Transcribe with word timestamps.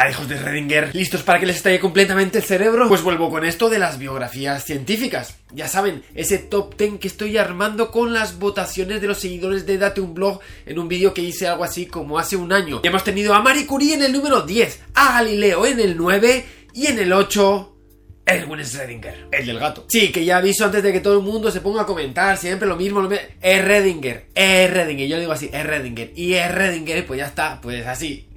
Hola 0.00 0.12
hijos 0.12 0.28
de 0.30 0.38
Redinger, 0.38 0.94
¿listos 0.96 1.22
para 1.22 1.38
que 1.38 1.44
les 1.44 1.56
estalle 1.56 1.78
completamente 1.78 2.38
el 2.38 2.44
cerebro? 2.44 2.88
Pues 2.88 3.02
vuelvo 3.02 3.28
con 3.28 3.44
esto 3.44 3.68
de 3.68 3.78
las 3.78 3.98
biografías 3.98 4.64
científicas. 4.64 5.36
Ya 5.52 5.68
saben, 5.68 6.02
ese 6.14 6.38
top 6.38 6.74
10 6.74 6.98
que 6.98 7.06
estoy 7.06 7.36
armando 7.36 7.90
con 7.90 8.14
las 8.14 8.38
votaciones 8.38 9.02
de 9.02 9.08
los 9.08 9.18
seguidores 9.18 9.66
de 9.66 9.76
Date 9.76 10.00
un 10.00 10.14
Blog 10.14 10.40
en 10.64 10.78
un 10.78 10.88
vídeo 10.88 11.12
que 11.12 11.20
hice 11.20 11.48
algo 11.48 11.64
así 11.64 11.84
como 11.84 12.18
hace 12.18 12.36
un 12.36 12.50
año. 12.50 12.80
Y 12.82 12.86
hemos 12.86 13.04
tenido 13.04 13.34
a 13.34 13.42
Marie 13.42 13.66
Curie 13.66 13.92
en 13.92 14.02
el 14.02 14.14
número 14.14 14.40
10, 14.40 14.84
a 14.94 15.18
Galileo 15.18 15.66
en 15.66 15.78
el 15.78 15.98
9 15.98 16.46
y 16.72 16.86
en 16.86 16.98
el 16.98 17.12
8... 17.12 17.76
Erwin 18.24 18.60
Schrödinger, 18.60 19.28
el 19.32 19.44
del 19.44 19.58
gato. 19.58 19.84
Sí, 19.86 20.10
que 20.10 20.24
ya 20.24 20.38
aviso 20.38 20.64
antes 20.64 20.82
de 20.82 20.94
que 20.94 21.00
todo 21.00 21.18
el 21.18 21.24
mundo 21.26 21.50
se 21.50 21.60
ponga 21.60 21.82
a 21.82 21.86
comentar 21.86 22.38
siempre 22.38 22.66
lo 22.66 22.76
mismo. 22.76 23.02
Lo 23.02 23.10
mismo. 23.10 23.26
Es 23.42 23.62
Redinger, 23.62 24.28
es 24.34 24.70
Redinger. 24.70 25.08
Yo 25.08 25.20
digo 25.20 25.32
así, 25.32 25.50
es 25.52 25.66
Redinger. 25.66 26.12
Y 26.16 26.32
es 26.32 26.50
Redinger, 26.54 27.06
pues 27.06 27.18
ya 27.18 27.26
está, 27.26 27.60
pues 27.60 27.86
así. 27.86 28.30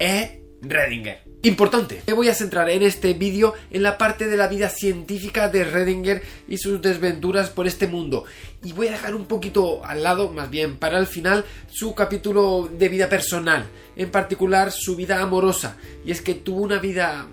Es 0.00 0.33
Redinger. 0.68 1.22
Importante, 1.42 2.02
me 2.06 2.14
voy 2.14 2.28
a 2.28 2.34
centrar 2.34 2.70
en 2.70 2.82
este 2.82 3.12
vídeo 3.12 3.52
en 3.70 3.82
la 3.82 3.98
parte 3.98 4.26
de 4.26 4.36
la 4.36 4.48
vida 4.48 4.70
científica 4.70 5.48
de 5.48 5.64
Redinger 5.64 6.22
y 6.48 6.56
sus 6.56 6.80
desventuras 6.80 7.50
por 7.50 7.66
este 7.66 7.86
mundo. 7.86 8.24
Y 8.62 8.72
voy 8.72 8.88
a 8.88 8.92
dejar 8.92 9.14
un 9.14 9.26
poquito 9.26 9.84
al 9.84 10.02
lado, 10.02 10.30
más 10.30 10.48
bien 10.50 10.76
para 10.76 10.98
el 10.98 11.06
final, 11.06 11.44
su 11.70 11.94
capítulo 11.94 12.70
de 12.72 12.88
vida 12.88 13.08
personal, 13.08 13.66
en 13.96 14.10
particular 14.10 14.72
su 14.72 14.96
vida 14.96 15.20
amorosa. 15.20 15.76
Y 16.04 16.12
es 16.12 16.22
que 16.22 16.34
tuvo 16.34 16.62
una 16.62 16.78
vida 16.78 17.26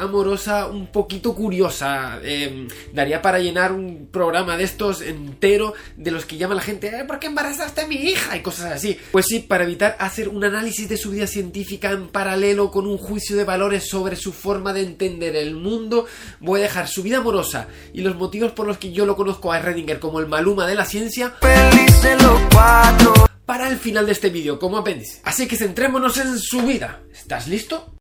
amorosa 0.00 0.66
un 0.66 0.86
poquito 0.88 1.34
curiosa. 1.34 2.20
Em, 2.22 2.68
daría 2.92 3.22
para 3.22 3.38
llenar 3.38 3.72
un 3.72 4.08
programa 4.10 4.56
de 4.56 4.64
estos 4.64 5.00
entero 5.00 5.74
de 5.96 6.10
los 6.10 6.24
que 6.24 6.36
llama 6.36 6.54
la 6.54 6.62
gente, 6.62 6.88
eh, 6.88 7.04
¿por 7.04 7.18
qué 7.18 7.26
embarazaste 7.26 7.82
a 7.82 7.86
mi 7.86 7.96
hija? 7.96 8.36
y 8.36 8.40
cosas 8.40 8.72
así. 8.72 8.98
Pues 9.12 9.26
sí, 9.26 9.40
para 9.40 9.64
evitar 9.64 9.96
hacer 9.98 10.28
un 10.28 10.44
análisis 10.44 10.88
de 10.88 10.96
su 10.96 11.10
vida 11.10 11.26
científica 11.26 11.90
en 11.90 12.08
paralelo 12.08 12.70
con 12.70 12.86
un 12.86 12.98
juicio 12.98 13.36
de 13.36 13.44
valores 13.44 13.88
sobre 13.88 14.16
su 14.16 14.32
forma 14.32 14.72
de 14.72 14.82
entender 14.82 15.36
el 15.36 15.54
mundo, 15.54 16.06
voy 16.40 16.60
a 16.60 16.64
dejar 16.64 16.88
su 16.88 17.02
vida 17.02 17.18
amorosa 17.18 17.68
y 17.92 18.02
los 18.02 18.16
motivos 18.16 18.52
por 18.52 18.66
los 18.66 18.78
que 18.78 18.92
yo 18.92 19.06
lo 19.06 19.16
conozco 19.16 19.52
a 19.52 19.60
Redinger 19.60 19.98
como 19.98 20.20
el 20.20 20.26
Maluma 20.26 20.66
de 20.66 20.74
la 20.74 20.84
ciencia. 20.84 21.34
Para 23.46 23.68
el 23.68 23.78
final 23.78 24.06
de 24.06 24.12
este 24.12 24.30
vídeo, 24.30 24.58
como 24.58 24.76
apéndice. 24.76 25.20
Así 25.24 25.46
que 25.48 25.56
centrémonos 25.56 26.18
en 26.18 26.38
su 26.38 26.62
vida. 26.62 27.00
¿Estás 27.12 27.48
listo? 27.48 27.97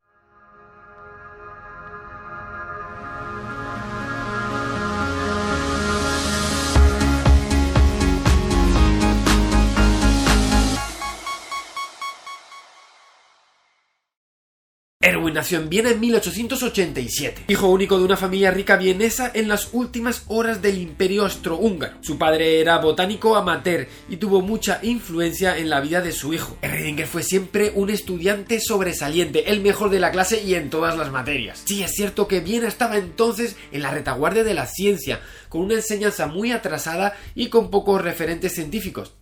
Erwin 15.07 15.35
nació 15.35 15.59
en 15.59 15.69
Viena 15.69 15.91
en 15.91 16.01
1887, 16.01 17.45
hijo 17.47 17.69
único 17.69 17.97
de 17.97 18.03
una 18.03 18.17
familia 18.17 18.51
rica 18.51 18.75
vienesa 18.75 19.31
en 19.33 19.47
las 19.47 19.69
últimas 19.71 20.23
horas 20.27 20.61
del 20.61 20.79
Imperio 20.79 21.23
Austrohúngaro. 21.23 21.95
Su 22.01 22.17
padre 22.17 22.59
era 22.59 22.77
botánico 22.79 23.37
amateur 23.37 23.87
y 24.09 24.17
tuvo 24.17 24.41
mucha 24.41 24.79
influencia 24.83 25.57
en 25.57 25.69
la 25.69 25.79
vida 25.79 26.01
de 26.01 26.11
su 26.11 26.33
hijo. 26.33 26.57
Redinger 26.61 27.07
fue 27.07 27.23
siempre 27.23 27.71
un 27.73 27.89
estudiante 27.89 28.59
sobresaliente, 28.59 29.49
el 29.49 29.61
mejor 29.61 29.91
de 29.91 30.01
la 30.01 30.11
clase 30.11 30.43
y 30.43 30.55
en 30.55 30.69
todas 30.69 30.97
las 30.97 31.09
materias. 31.09 31.61
Sí, 31.63 31.83
es 31.83 31.91
cierto 31.91 32.27
que 32.27 32.41
Viena 32.41 32.67
estaba 32.67 32.97
entonces 32.97 33.55
en 33.71 33.83
la 33.83 33.91
retaguardia 33.91 34.43
de 34.43 34.55
la 34.55 34.65
ciencia, 34.65 35.21
con 35.49 35.61
una 35.61 35.75
enseñanza 35.75 36.27
muy 36.27 36.51
atrasada 36.51 37.15
y 37.35 37.49
con 37.49 37.69
pocos 37.69 38.01
referentes 38.01 38.53
científicos 38.53 39.13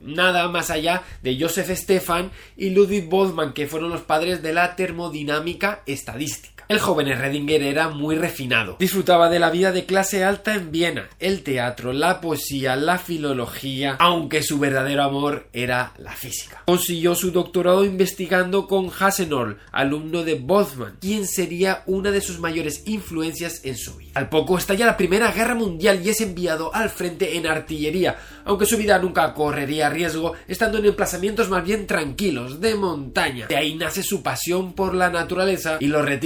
nada 0.00 0.48
más 0.48 0.70
allá 0.70 1.02
de 1.22 1.38
Joseph 1.38 1.70
Stefan 1.70 2.30
y 2.56 2.70
Ludwig 2.70 3.08
Boltzmann, 3.08 3.52
que 3.52 3.66
fueron 3.66 3.90
los 3.90 4.02
padres 4.02 4.42
de 4.42 4.52
la 4.52 4.76
termodinámica 4.76 5.82
estadística. 5.86 6.61
El 6.68 6.78
joven 6.78 7.08
Redinger 7.08 7.62
era 7.62 7.88
muy 7.88 8.16
refinado. 8.16 8.76
Disfrutaba 8.78 9.28
de 9.28 9.38
la 9.38 9.50
vida 9.50 9.72
de 9.72 9.84
clase 9.84 10.24
alta 10.24 10.54
en 10.54 10.70
Viena, 10.72 11.08
el 11.18 11.42
teatro, 11.42 11.92
la 11.92 12.20
poesía, 12.20 12.76
la 12.76 12.98
filología, 12.98 13.96
aunque 13.98 14.42
su 14.42 14.58
verdadero 14.58 15.02
amor 15.02 15.48
era 15.52 15.92
la 15.98 16.12
física. 16.12 16.62
Consiguió 16.66 17.14
su 17.14 17.30
doctorado 17.30 17.84
investigando 17.84 18.66
con 18.66 18.90
Hasenol, 18.98 19.58
alumno 19.70 20.22
de 20.24 20.34
Boltzmann, 20.34 20.96
quien 21.00 21.26
sería 21.26 21.82
una 21.86 22.10
de 22.10 22.20
sus 22.20 22.38
mayores 22.38 22.82
influencias 22.86 23.64
en 23.64 23.76
su 23.76 23.96
vida. 23.96 24.12
Al 24.14 24.28
poco 24.28 24.56
estalla 24.56 24.86
la 24.86 24.96
Primera 24.96 25.32
Guerra 25.32 25.54
Mundial 25.54 26.00
y 26.04 26.10
es 26.10 26.20
enviado 26.20 26.74
al 26.74 26.90
frente 26.90 27.36
en 27.36 27.46
artillería, 27.46 28.16
aunque 28.44 28.66
su 28.66 28.76
vida 28.76 28.98
nunca 28.98 29.34
correría 29.34 29.90
riesgo, 29.90 30.34
estando 30.48 30.78
en 30.78 30.86
emplazamientos 30.86 31.48
más 31.48 31.64
bien 31.64 31.86
tranquilos, 31.86 32.60
de 32.60 32.74
montaña. 32.74 33.46
De 33.46 33.56
ahí 33.56 33.74
nace 33.74 34.02
su 34.02 34.22
pasión 34.22 34.72
por 34.72 34.94
la 34.94 35.10
naturaleza 35.10 35.76
y 35.80 35.86
los 35.86 36.04
retiros. 36.04 36.22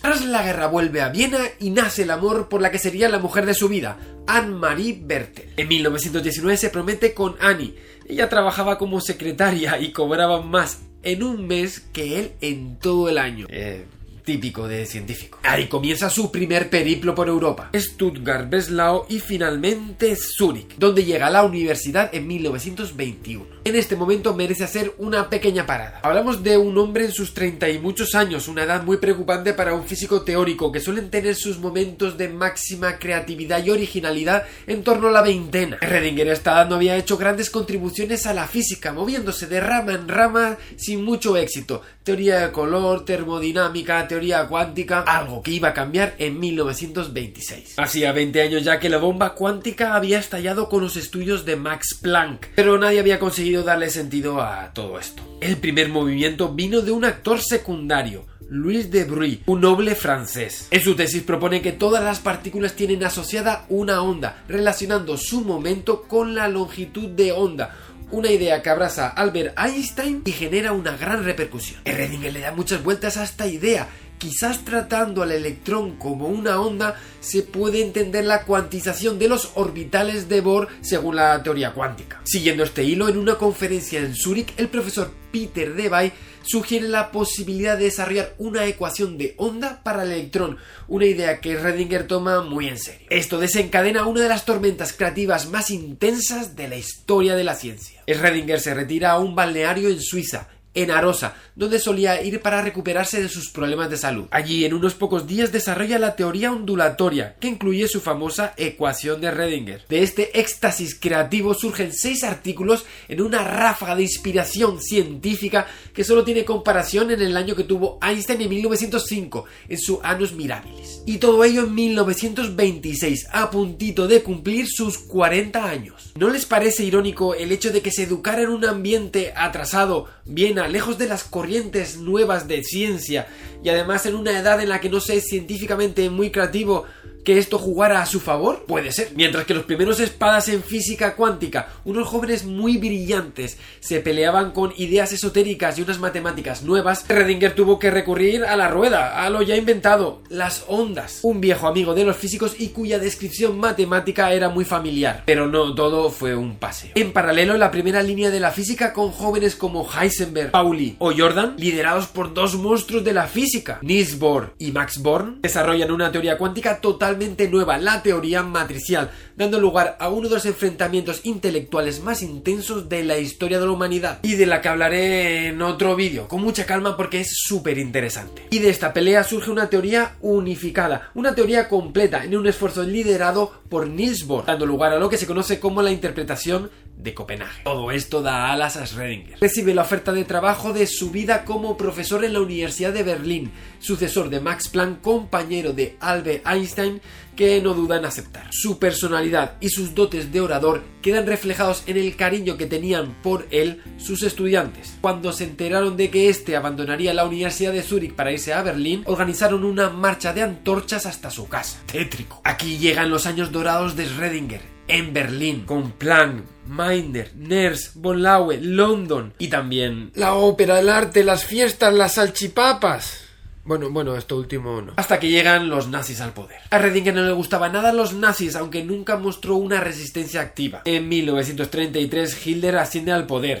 Tras 0.00 0.24
la 0.24 0.42
guerra 0.42 0.66
vuelve 0.66 1.02
a 1.02 1.10
Viena 1.10 1.38
y 1.60 1.70
nace 1.70 2.02
el 2.02 2.10
amor 2.10 2.48
por 2.48 2.60
la 2.62 2.70
que 2.70 2.78
sería 2.78 3.08
la 3.08 3.18
mujer 3.18 3.46
de 3.46 3.54
su 3.54 3.68
vida, 3.68 3.98
Anne-Marie 4.26 4.98
Bertel. 5.02 5.52
En 5.56 5.68
1919 5.68 6.56
se 6.56 6.70
promete 6.70 7.14
con 7.14 7.36
Annie. 7.40 7.76
Ella 8.08 8.28
trabajaba 8.28 8.78
como 8.78 9.00
secretaria 9.00 9.78
y 9.78 9.92
cobraba 9.92 10.40
más 10.42 10.80
en 11.02 11.22
un 11.22 11.46
mes 11.46 11.80
que 11.92 12.18
él 12.18 12.32
en 12.40 12.78
todo 12.78 13.08
el 13.08 13.18
año. 13.18 13.46
Eh, 13.50 13.84
típico 14.26 14.66
de 14.66 14.84
científico. 14.84 15.38
Ahí 15.44 15.68
comienza 15.68 16.10
su 16.10 16.32
primer 16.32 16.68
periplo 16.68 17.14
por 17.14 17.28
Europa. 17.28 17.70
Stuttgart, 17.74 18.50
Breslau 18.50 19.06
y 19.08 19.20
finalmente 19.20 20.16
Zúrich, 20.16 20.76
donde 20.76 21.04
llega 21.04 21.28
a 21.28 21.30
la 21.30 21.44
universidad 21.44 22.12
en 22.12 22.26
1921. 22.26 23.46
En 23.64 23.76
este 23.76 23.96
momento 23.96 24.34
merece 24.34 24.64
hacer 24.64 24.94
una 24.98 25.30
pequeña 25.30 25.64
parada. 25.64 26.00
Hablamos 26.02 26.42
de 26.42 26.58
un 26.58 26.76
hombre 26.76 27.04
en 27.04 27.12
sus 27.12 27.34
30 27.34 27.68
y 27.68 27.78
muchos 27.78 28.14
años, 28.16 28.48
una 28.48 28.64
edad 28.64 28.82
muy 28.82 28.96
preocupante 28.96 29.54
para 29.54 29.74
un 29.74 29.84
físico 29.84 30.22
teórico 30.22 30.72
que 30.72 30.80
suelen 30.80 31.08
tener 31.08 31.36
sus 31.36 31.58
momentos 31.58 32.18
de 32.18 32.28
máxima 32.28 32.98
creatividad 32.98 33.64
y 33.64 33.70
originalidad 33.70 34.42
en 34.66 34.82
torno 34.82 35.08
a 35.08 35.12
la 35.12 35.22
veintena. 35.22 35.78
Redinger 35.80 36.28
esta 36.28 36.52
edad 36.52 36.68
no 36.68 36.76
había 36.76 36.96
hecho 36.96 37.16
grandes 37.16 37.48
contribuciones 37.48 38.26
a 38.26 38.34
la 38.34 38.48
física, 38.48 38.92
moviéndose 38.92 39.46
de 39.46 39.60
rama 39.60 39.92
en 39.92 40.08
rama 40.08 40.58
sin 40.76 41.04
mucho 41.04 41.36
éxito. 41.36 41.82
Teoría 42.02 42.40
de 42.40 42.52
color, 42.52 43.04
termodinámica, 43.04 44.06
teoría 44.06 44.15
cuántica, 44.48 45.00
algo 45.00 45.42
que 45.42 45.50
iba 45.50 45.68
a 45.68 45.74
cambiar 45.74 46.14
en 46.18 46.38
1926. 46.38 47.74
Hacía 47.78 48.12
20 48.12 48.42
años 48.42 48.64
ya 48.64 48.78
que 48.78 48.88
la 48.88 48.98
bomba 48.98 49.34
cuántica 49.34 49.94
había 49.94 50.18
estallado 50.18 50.68
con 50.68 50.82
los 50.82 50.96
estudios 50.96 51.44
de 51.44 51.56
Max 51.56 51.98
Planck, 52.00 52.48
pero 52.54 52.78
nadie 52.78 53.00
había 53.00 53.18
conseguido 53.18 53.62
darle 53.62 53.90
sentido 53.90 54.40
a 54.40 54.72
todo 54.72 54.98
esto. 54.98 55.22
El 55.40 55.56
primer 55.58 55.88
movimiento 55.88 56.52
vino 56.54 56.80
de 56.80 56.92
un 56.92 57.04
actor 57.04 57.40
secundario, 57.40 58.24
Louis 58.48 58.90
de 58.90 59.04
Broglie, 59.04 59.42
un 59.46 59.60
noble 59.60 59.94
francés. 59.94 60.68
En 60.70 60.80
su 60.80 60.94
tesis 60.94 61.22
propone 61.22 61.62
que 61.62 61.72
todas 61.72 62.02
las 62.02 62.20
partículas 62.20 62.74
tienen 62.74 63.04
asociada 63.04 63.66
una 63.68 64.02
onda, 64.02 64.44
relacionando 64.48 65.16
su 65.16 65.42
momento 65.42 66.02
con 66.02 66.34
la 66.34 66.48
longitud 66.48 67.08
de 67.10 67.32
onda, 67.32 67.76
una 68.10 68.30
idea 68.30 68.62
que 68.62 68.70
abraza 68.70 69.08
Albert 69.08 69.58
Einstein 69.58 70.22
y 70.24 70.32
genera 70.32 70.72
una 70.72 70.96
gran 70.96 71.24
repercusión. 71.24 71.80
Redinger 71.84 72.32
le 72.32 72.40
da 72.40 72.52
muchas 72.52 72.82
vueltas 72.84 73.16
a 73.16 73.24
esta 73.24 73.48
idea 73.48 73.88
Quizás 74.18 74.64
tratando 74.64 75.22
al 75.22 75.32
electrón 75.32 75.96
como 75.96 76.28
una 76.28 76.60
onda 76.60 76.98
se 77.20 77.42
puede 77.42 77.82
entender 77.82 78.24
la 78.24 78.44
cuantización 78.44 79.18
de 79.18 79.28
los 79.28 79.50
orbitales 79.54 80.28
de 80.28 80.40
Bohr 80.40 80.68
según 80.80 81.16
la 81.16 81.42
teoría 81.42 81.72
cuántica. 81.72 82.20
Siguiendo 82.24 82.64
este 82.64 82.84
hilo, 82.84 83.08
en 83.08 83.18
una 83.18 83.34
conferencia 83.34 84.00
en 84.00 84.14
Zúrich, 84.14 84.52
el 84.56 84.68
profesor 84.68 85.10
Peter 85.30 85.74
Debye 85.74 86.12
sugiere 86.42 86.88
la 86.88 87.10
posibilidad 87.10 87.76
de 87.76 87.84
desarrollar 87.84 88.34
una 88.38 88.64
ecuación 88.66 89.18
de 89.18 89.34
onda 89.36 89.82
para 89.82 90.04
el 90.04 90.12
electrón, 90.12 90.58
una 90.88 91.06
idea 91.06 91.40
que 91.40 91.56
Redinger 91.56 92.06
toma 92.06 92.40
muy 92.40 92.68
en 92.68 92.78
serio. 92.78 93.06
Esto 93.10 93.38
desencadena 93.38 94.06
una 94.06 94.22
de 94.22 94.28
las 94.28 94.44
tormentas 94.44 94.92
creativas 94.92 95.50
más 95.50 95.70
intensas 95.70 96.56
de 96.56 96.68
la 96.68 96.76
historia 96.76 97.34
de 97.34 97.44
la 97.44 97.54
ciencia. 97.54 98.02
Redinger 98.06 98.60
se 98.60 98.74
retira 98.74 99.10
a 99.10 99.18
un 99.18 99.34
balneario 99.34 99.88
en 99.88 100.00
Suiza 100.00 100.48
en 100.76 100.90
Arosa, 100.90 101.34
donde 101.56 101.80
solía 101.80 102.22
ir 102.22 102.40
para 102.40 102.62
recuperarse 102.62 103.20
de 103.20 103.28
sus 103.28 103.50
problemas 103.50 103.90
de 103.90 103.96
salud. 103.96 104.26
Allí, 104.30 104.64
en 104.64 104.74
unos 104.74 104.94
pocos 104.94 105.26
días, 105.26 105.50
desarrolla 105.50 105.98
la 105.98 106.14
teoría 106.14 106.52
ondulatoria, 106.52 107.34
que 107.40 107.48
incluye 107.48 107.88
su 107.88 108.00
famosa 108.00 108.52
ecuación 108.58 109.20
de 109.20 109.30
Redinger. 109.30 109.84
De 109.88 110.02
este 110.02 110.38
éxtasis 110.38 110.94
creativo 110.94 111.54
surgen 111.54 111.92
seis 111.94 112.22
artículos 112.22 112.84
en 113.08 113.22
una 113.22 113.42
ráfaga 113.42 113.96
de 113.96 114.02
inspiración 114.02 114.80
científica 114.82 115.66
que 115.94 116.04
solo 116.04 116.24
tiene 116.24 116.44
comparación 116.44 117.10
en 117.10 117.22
el 117.22 117.36
año 117.36 117.56
que 117.56 117.64
tuvo 117.64 117.98
Einstein 118.02 118.42
en 118.42 118.50
1905, 118.50 119.46
en 119.68 119.78
su 119.78 119.98
Annus 120.02 120.32
Mirabilis. 120.34 121.02
Y 121.06 121.16
todo 121.16 121.42
ello 121.42 121.64
en 121.64 121.74
1926, 121.74 123.28
a 123.32 123.50
puntito 123.50 124.06
de 124.06 124.22
cumplir 124.22 124.66
sus 124.68 124.98
40 124.98 125.64
años. 125.64 126.12
¿No 126.16 126.28
les 126.28 126.44
parece 126.44 126.84
irónico 126.84 127.34
el 127.34 127.50
hecho 127.50 127.72
de 127.72 127.80
que 127.80 127.90
se 127.90 128.02
educara 128.02 128.42
en 128.42 128.50
un 128.50 128.66
ambiente 128.66 129.32
atrasado, 129.34 130.06
bien 130.26 130.58
lejos 130.68 130.98
de 130.98 131.06
las 131.06 131.24
corrientes 131.24 131.96
nuevas 131.98 132.48
de 132.48 132.62
ciencia 132.62 133.28
y 133.62 133.68
además 133.68 134.06
en 134.06 134.14
una 134.14 134.38
edad 134.38 134.60
en 134.60 134.68
la 134.68 134.80
que 134.80 134.88
no 134.88 135.00
sé 135.00 135.20
científicamente 135.20 136.08
muy 136.10 136.30
creativo 136.30 136.86
que 137.26 137.38
esto 137.38 137.58
jugara 137.58 138.00
a 138.00 138.06
su 138.06 138.20
favor? 138.20 138.64
Puede 138.66 138.92
ser. 138.92 139.10
Mientras 139.16 139.44
que 139.46 139.52
los 139.52 139.64
primeros 139.64 139.98
espadas 139.98 140.48
en 140.48 140.62
física 140.62 141.16
cuántica, 141.16 141.70
unos 141.84 142.06
jóvenes 142.06 142.44
muy 142.44 142.78
brillantes, 142.78 143.58
se 143.80 143.98
peleaban 143.98 144.52
con 144.52 144.72
ideas 144.76 145.12
esotéricas 145.12 145.76
y 145.76 145.82
unas 145.82 145.98
matemáticas 145.98 146.62
nuevas, 146.62 147.04
Redinger 147.08 147.56
tuvo 147.56 147.80
que 147.80 147.90
recurrir 147.90 148.44
a 148.44 148.54
la 148.54 148.68
rueda, 148.68 149.24
a 149.24 149.28
lo 149.28 149.42
ya 149.42 149.56
inventado, 149.56 150.22
las 150.28 150.64
ondas. 150.68 151.18
Un 151.22 151.40
viejo 151.40 151.66
amigo 151.66 151.94
de 151.94 152.04
los 152.04 152.16
físicos 152.16 152.54
y 152.60 152.68
cuya 152.68 153.00
descripción 153.00 153.58
matemática 153.58 154.32
era 154.32 154.48
muy 154.48 154.64
familiar. 154.64 155.24
Pero 155.26 155.48
no 155.48 155.74
todo 155.74 156.10
fue 156.10 156.36
un 156.36 156.54
paseo. 156.54 156.92
En 156.94 157.12
paralelo, 157.12 157.58
la 157.58 157.72
primera 157.72 158.04
línea 158.04 158.30
de 158.30 158.38
la 158.38 158.52
física 158.52 158.92
con 158.92 159.10
jóvenes 159.10 159.56
como 159.56 159.88
Heisenberg, 159.90 160.52
Pauli 160.52 160.94
o 161.00 161.12
Jordan, 161.12 161.56
liderados 161.58 162.06
por 162.06 162.32
dos 162.34 162.54
monstruos 162.54 163.02
de 163.02 163.14
la 163.14 163.26
física, 163.26 163.45
Niels 163.82 164.18
Bohr 164.18 164.54
y 164.58 164.72
Max 164.72 165.00
Born, 165.00 165.40
desarrollan 165.40 165.90
una 165.90 166.10
teoría 166.10 166.36
cuántica 166.36 166.80
total 166.80 167.16
nueva, 167.50 167.78
la 167.78 168.02
teoría 168.02 168.42
matricial, 168.42 169.10
dando 169.36 169.60
lugar 169.60 169.96
a 170.00 170.08
uno 170.08 170.28
de 170.28 170.34
los 170.34 170.46
enfrentamientos 170.46 171.20
intelectuales 171.24 172.02
más 172.02 172.22
intensos 172.22 172.88
de 172.88 173.04
la 173.04 173.18
historia 173.18 173.58
de 173.58 173.66
la 173.66 173.72
humanidad 173.72 174.18
y 174.22 174.34
de 174.34 174.46
la 174.46 174.60
que 174.60 174.68
hablaré 174.68 175.48
en 175.48 175.62
otro 175.62 175.94
vídeo, 175.94 176.28
con 176.28 176.42
mucha 176.42 176.66
calma 176.66 176.96
porque 176.96 177.20
es 177.20 177.28
súper 177.36 177.78
interesante. 177.78 178.46
Y 178.50 178.58
de 178.58 178.70
esta 178.70 178.92
pelea 178.92 179.22
surge 179.24 179.50
una 179.50 179.68
teoría 179.68 180.16
unificada, 180.20 181.10
una 181.14 181.34
teoría 181.34 181.68
completa 181.68 182.24
en 182.24 182.36
un 182.36 182.46
esfuerzo 182.46 182.82
liderado 182.82 183.52
por 183.68 183.86
Niels 183.86 184.26
Bohr, 184.26 184.46
dando 184.46 184.66
lugar 184.66 184.92
a 184.92 184.98
lo 184.98 185.08
que 185.08 185.18
se 185.18 185.26
conoce 185.26 185.60
como 185.60 185.82
la 185.82 185.90
interpretación 185.90 186.70
de 187.06 187.14
Copenhague. 187.14 187.62
Todo 187.64 187.90
esto 187.92 188.20
da 188.20 188.52
alas 188.52 188.76
a 188.76 188.84
Schrödinger. 188.84 189.38
Recibe 189.40 189.74
la 189.74 189.82
oferta 189.82 190.12
de 190.12 190.24
trabajo 190.24 190.72
de 190.72 190.86
su 190.86 191.10
vida 191.10 191.44
como 191.44 191.76
profesor 191.76 192.24
en 192.24 192.34
la 192.34 192.40
Universidad 192.40 192.92
de 192.92 193.04
Berlín, 193.04 193.52
sucesor 193.78 194.28
de 194.28 194.40
Max 194.40 194.68
Planck, 194.68 195.00
compañero 195.00 195.72
de 195.72 195.96
Albert 196.00 196.44
Einstein, 196.46 197.00
que 197.36 197.60
no 197.62 197.74
duda 197.74 197.98
en 197.98 198.04
aceptar. 198.06 198.48
Su 198.50 198.78
personalidad 198.78 199.56
y 199.60 199.68
sus 199.68 199.94
dotes 199.94 200.32
de 200.32 200.40
orador 200.40 200.82
quedan 201.00 201.26
reflejados 201.26 201.84
en 201.86 201.96
el 201.96 202.16
cariño 202.16 202.56
que 202.56 202.66
tenían 202.66 203.14
por 203.22 203.46
él 203.50 203.82
sus 203.98 204.22
estudiantes. 204.22 204.96
Cuando 205.00 205.32
se 205.32 205.44
enteraron 205.44 205.96
de 205.96 206.10
que 206.10 206.28
éste 206.28 206.56
abandonaría 206.56 207.14
la 207.14 207.26
Universidad 207.26 207.72
de 207.72 207.82
Zúrich 207.82 208.14
para 208.14 208.32
irse 208.32 208.52
a 208.52 208.62
Berlín, 208.62 209.02
organizaron 209.06 209.64
una 209.64 209.90
marcha 209.90 210.32
de 210.32 210.42
antorchas 210.42 211.06
hasta 211.06 211.30
su 211.30 211.46
casa. 211.46 211.78
Tétrico. 211.86 212.40
Aquí 212.42 212.78
llegan 212.78 213.10
los 213.10 213.26
años 213.26 213.52
dorados 213.52 213.94
de 213.94 214.08
Schrödinger, 214.08 214.75
en 214.88 215.12
Berlín, 215.12 215.64
con 215.64 215.92
Planck, 215.92 216.44
Meiner, 216.66 217.30
Ners, 217.36 217.92
von 217.94 218.22
Laue, 218.22 218.58
London 218.60 219.32
y 219.38 219.48
también 219.48 220.10
la 220.14 220.34
ópera, 220.34 220.80
el 220.80 220.88
arte, 220.88 221.24
las 221.24 221.44
fiestas, 221.44 221.92
las 221.92 222.14
salchipapas. 222.14 223.22
Bueno, 223.64 223.90
bueno, 223.90 224.16
esto 224.16 224.36
último 224.36 224.80
no. 224.80 224.92
Hasta 224.94 225.18
que 225.18 225.28
llegan 225.28 225.68
los 225.68 225.88
nazis 225.88 226.20
al 226.20 226.32
poder. 226.32 226.60
A 226.70 226.78
Redinger 226.78 227.12
no 227.12 227.22
le 227.24 227.32
gustaba 227.32 227.68
nada 227.68 227.92
los 227.92 228.12
nazis, 228.12 228.54
aunque 228.54 228.84
nunca 228.84 229.16
mostró 229.16 229.56
una 229.56 229.80
resistencia 229.80 230.40
activa. 230.40 230.82
En 230.84 231.08
1933, 231.08 232.46
Hitler 232.46 232.76
asciende 232.76 233.10
al 233.10 233.26
poder. 233.26 233.58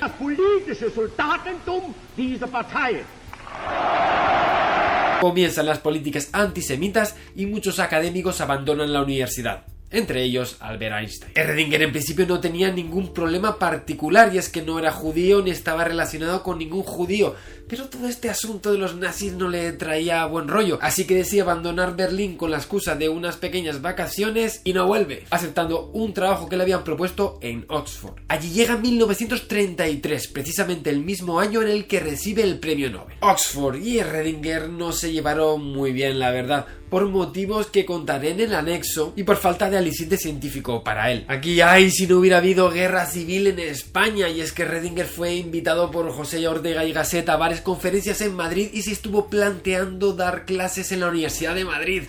Comienzan 5.20 5.66
las 5.66 5.78
políticas 5.80 6.28
antisemitas 6.30 7.16
y 7.34 7.46
muchos 7.46 7.80
académicos 7.80 8.40
abandonan 8.40 8.92
la 8.92 9.02
universidad 9.02 9.64
entre 9.90 10.22
ellos 10.22 10.56
Albert 10.60 10.96
Einstein. 10.96 11.32
Erdinger 11.34 11.82
en 11.82 11.92
principio 11.92 12.26
no 12.26 12.40
tenía 12.40 12.70
ningún 12.70 13.12
problema 13.12 13.58
particular 13.58 14.34
y 14.34 14.38
es 14.38 14.48
que 14.48 14.62
no 14.62 14.78
era 14.78 14.92
judío 14.92 15.42
ni 15.42 15.50
estaba 15.50 15.84
relacionado 15.84 16.42
con 16.42 16.58
ningún 16.58 16.82
judío, 16.82 17.34
pero 17.68 17.86
todo 17.86 18.08
este 18.08 18.30
asunto 18.30 18.72
de 18.72 18.78
los 18.78 18.94
nazis 18.94 19.32
no 19.32 19.48
le 19.48 19.72
traía 19.72 20.24
buen 20.26 20.48
rollo, 20.48 20.78
así 20.80 21.04
que 21.06 21.14
decide 21.14 21.42
abandonar 21.42 21.96
Berlín 21.96 22.36
con 22.36 22.50
la 22.50 22.58
excusa 22.58 22.94
de 22.94 23.08
unas 23.08 23.36
pequeñas 23.36 23.82
vacaciones 23.82 24.60
y 24.64 24.72
no 24.72 24.86
vuelve, 24.86 25.24
aceptando 25.30 25.90
un 25.92 26.14
trabajo 26.14 26.48
que 26.48 26.56
le 26.56 26.62
habían 26.62 26.84
propuesto 26.84 27.38
en 27.42 27.64
Oxford. 27.68 28.14
Allí 28.28 28.50
llega 28.50 28.76
1933, 28.76 30.28
precisamente 30.28 30.90
el 30.90 31.00
mismo 31.00 31.40
año 31.40 31.62
en 31.62 31.68
el 31.68 31.86
que 31.86 32.00
recibe 32.00 32.42
el 32.42 32.58
premio 32.58 32.90
Nobel. 32.90 33.16
Oxford 33.20 33.76
y 33.76 34.02
Redinger 34.02 34.68
no 34.68 34.92
se 34.92 35.12
llevaron 35.12 35.62
muy 35.64 35.92
bien, 35.92 36.18
la 36.18 36.30
verdad, 36.30 36.66
por 36.88 37.06
motivos 37.06 37.66
que 37.66 37.84
contaré 37.84 38.30
en 38.30 38.40
el 38.40 38.54
anexo 38.54 39.12
y 39.16 39.24
por 39.24 39.36
falta 39.36 39.68
de 39.70 39.76
aliciente 39.76 40.16
científico 40.16 40.84
para 40.84 41.10
él. 41.10 41.24
Aquí 41.28 41.60
hay 41.60 41.90
si 41.90 42.06
no 42.06 42.18
hubiera 42.18 42.38
habido 42.38 42.70
guerra 42.70 43.06
civil 43.06 43.48
en 43.48 43.58
España 43.58 44.28
y 44.28 44.40
es 44.40 44.52
que 44.52 44.64
Redinger 44.64 45.06
fue 45.06 45.34
invitado 45.34 45.90
por 45.90 46.10
José 46.10 46.46
Ortega 46.46 46.84
y 46.84 46.92
Gasset 46.92 47.28
a 47.28 47.36
varias 47.36 47.55
conferencias 47.60 48.20
en 48.20 48.34
Madrid 48.34 48.68
y 48.72 48.82
se 48.82 48.92
estuvo 48.92 49.28
planteando 49.28 50.12
dar 50.12 50.44
clases 50.44 50.92
en 50.92 51.00
la 51.00 51.08
Universidad 51.08 51.54
de 51.54 51.64
Madrid. 51.64 52.02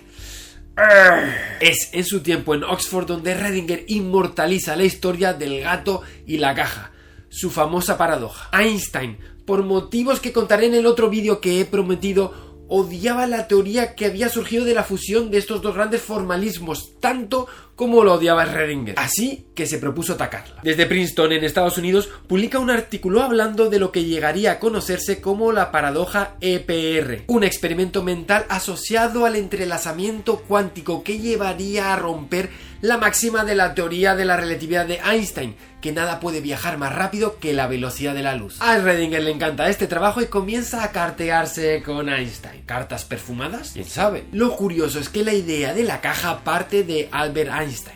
Es 1.59 1.89
en 1.91 2.05
su 2.05 2.21
tiempo 2.21 2.53
en 2.53 2.63
Oxford 2.63 3.07
donde 3.07 3.33
Redinger 3.33 3.85
inmortaliza 3.88 4.75
la 4.75 4.83
historia 4.83 5.33
del 5.33 5.59
gato 5.61 6.03
y 6.27 6.38
la 6.38 6.53
caja, 6.53 6.91
su 7.29 7.49
famosa 7.49 7.97
paradoja. 7.97 8.49
Einstein, 8.57 9.17
por 9.45 9.63
motivos 9.63 10.19
que 10.19 10.33
contaré 10.33 10.67
en 10.67 10.75
el 10.75 10.85
otro 10.85 11.09
vídeo 11.09 11.41
que 11.41 11.59
he 11.59 11.65
prometido, 11.65 12.47
odiaba 12.67 13.25
la 13.27 13.47
teoría 13.47 13.95
que 13.95 14.05
había 14.05 14.29
surgido 14.29 14.65
de 14.65 14.75
la 14.75 14.83
fusión 14.83 15.31
de 15.31 15.38
estos 15.39 15.61
dos 15.61 15.73
grandes 15.73 16.01
formalismos, 16.01 16.99
tanto 16.99 17.47
como 17.77 18.03
lo 18.03 18.15
odiaba 18.15 18.44
Redinger. 18.44 18.95
Así 18.97 19.45
que 19.56 19.68
se 19.68 19.77
propuso 19.77 20.13
atacarla. 20.13 20.62
Desde 20.63 20.88
Princeton, 20.88 21.31
en 21.31 21.44
Estados 21.44 21.77
Unidos, 21.77 22.09
publica 22.27 22.59
un 22.59 22.71
artículo 22.71 23.21
hablando 23.21 23.69
de 23.69 23.79
lo 23.79 23.91
que 23.91 24.03
llegaría 24.03 24.53
a 24.53 24.59
conocerse 24.59 25.21
como 25.21 25.51
la 25.51 25.71
paradoja 25.71 26.35
EPR, 26.41 27.24
un 27.27 27.44
experimento 27.44 28.03
mental 28.03 28.45
asociado 28.50 29.25
al 29.25 29.35
entrelazamiento 29.35 30.39
cuántico 30.39 31.03
que 31.03 31.19
llevaría 31.19 31.94
a 31.94 31.95
romper 31.95 32.50
la 32.81 32.97
máxima 32.97 33.44
de 33.44 33.56
la 33.56 33.74
teoría 33.74 34.15
de 34.15 34.25
la 34.25 34.38
relatividad 34.38 34.85
de 34.85 35.00
Einstein, 35.03 35.56
que 35.81 35.91
nada 35.91 36.19
puede 36.19 36.41
viajar 36.41 36.77
más 36.77 36.94
rápido 36.94 37.39
que 37.39 37.53
la 37.53 37.68
velocidad 37.68 38.13
de 38.13 38.23
la 38.23 38.35
luz. 38.35 38.57
A 38.62 38.77
Redinger 38.77 39.23
le 39.23 39.31
encanta 39.31 39.69
este 39.69 39.88
trabajo 39.88 40.21
y 40.21 40.27
comienza 40.27 40.83
a 40.83 40.91
cartearse 40.91 41.81
con 41.83 42.09
Einstein. 42.09 42.63
¿Cartas 42.65 43.06
perfumadas? 43.06 43.71
¿Quién 43.73 43.85
sabe? 43.85 44.25
Lo 44.31 44.56
curioso 44.56 45.00
es 45.00 45.09
que 45.09 45.23
la 45.23 45.33
idea 45.33 45.73
de 45.73 45.83
la 45.83 46.01
caja 46.01 46.44
parte 46.44 46.83
de 46.83 47.09
Albert 47.12 47.51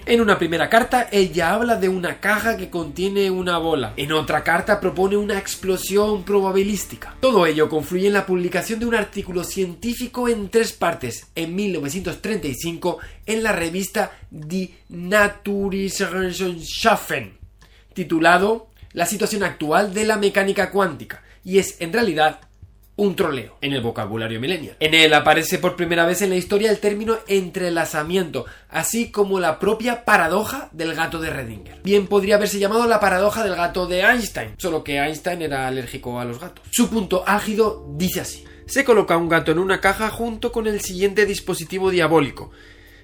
En 0.05 0.21
una 0.21 0.39
primera 0.39 0.69
carta, 0.69 1.09
ella 1.11 1.53
habla 1.53 1.75
de 1.75 1.89
una 1.89 2.19
caja 2.19 2.57
que 2.57 2.69
contiene 2.69 3.31
una 3.31 3.57
bola. 3.57 3.93
En 3.97 4.11
otra 4.11 4.43
carta 4.43 4.79
propone 4.79 5.17
una 5.17 5.37
explosión 5.37 6.23
probabilística. 6.23 7.15
Todo 7.19 7.45
ello 7.45 7.69
confluye 7.69 8.07
en 8.07 8.13
la 8.13 8.25
publicación 8.25 8.79
de 8.79 8.85
un 8.85 8.95
artículo 8.95 9.43
científico 9.43 10.29
en 10.29 10.49
tres 10.49 10.71
partes 10.73 11.27
en 11.35 11.55
1935 11.55 12.99
en 13.25 13.43
la 13.43 13.51
revista 13.51 14.11
Die 14.29 14.73
Naturwissenschaften 14.89 17.41
titulado 17.93 18.67
La 18.93 19.05
situación 19.05 19.43
actual 19.43 19.93
de 19.93 20.05
la 20.05 20.17
mecánica 20.17 20.71
cuántica, 20.71 21.23
y 21.43 21.59
es 21.59 21.79
en 21.79 21.93
realidad 21.93 22.41
un 22.95 23.15
troleo 23.15 23.57
en 23.61 23.73
el 23.73 23.81
vocabulario 23.81 24.39
millennial. 24.39 24.75
En 24.79 24.93
él 24.93 25.13
aparece 25.13 25.57
por 25.57 25.75
primera 25.75 26.05
vez 26.05 26.21
en 26.21 26.29
la 26.29 26.35
historia 26.35 26.69
el 26.69 26.79
término 26.79 27.17
entrelazamiento, 27.27 28.45
así 28.69 29.11
como 29.11 29.39
la 29.39 29.59
propia 29.59 30.05
paradoja 30.05 30.69
del 30.71 30.93
gato 30.93 31.19
de 31.19 31.29
Redinger. 31.29 31.81
Bien 31.83 32.07
podría 32.07 32.35
haberse 32.35 32.59
llamado 32.59 32.87
la 32.87 32.99
paradoja 32.99 33.43
del 33.43 33.55
gato 33.55 33.87
de 33.87 34.01
Einstein, 34.01 34.55
solo 34.57 34.83
que 34.83 34.97
Einstein 34.97 35.41
era 35.41 35.67
alérgico 35.67 36.19
a 36.19 36.25
los 36.25 36.39
gatos. 36.39 36.65
Su 36.71 36.89
punto 36.89 37.23
álgido 37.25 37.87
dice 37.95 38.21
así. 38.21 38.45
Se 38.65 38.83
coloca 38.83 39.17
un 39.17 39.29
gato 39.29 39.51
en 39.51 39.59
una 39.59 39.81
caja 39.81 40.09
junto 40.09 40.51
con 40.51 40.67
el 40.67 40.81
siguiente 40.81 41.25
dispositivo 41.25 41.89
diabólico. 41.89 42.51